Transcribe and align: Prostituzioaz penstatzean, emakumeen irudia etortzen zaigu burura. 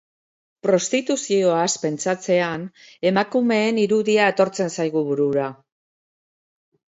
Prostituzioaz 0.67 1.73
penstatzean, 1.83 2.63
emakumeen 3.11 3.81
irudia 3.83 4.31
etortzen 4.35 4.73
zaigu 4.79 5.05
burura. 5.11 5.47